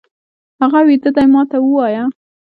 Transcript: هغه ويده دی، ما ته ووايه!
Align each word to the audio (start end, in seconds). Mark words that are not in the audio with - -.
هغه 0.61 0.79
ويده 0.87 1.09
دی، 1.15 1.25
ما 1.33 1.41
ته 1.49 1.57
ووايه! 1.61 2.03